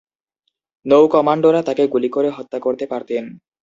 [0.85, 3.23] নৌ-কমান্ডোরা তাকে গুলি করে হত্যা করতে পারতেন।